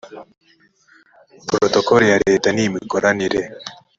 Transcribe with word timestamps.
porotokole 1.47 2.05
ya 2.11 2.17
leta 2.25 2.47
n 2.51 2.57
imikoranire 2.65 3.41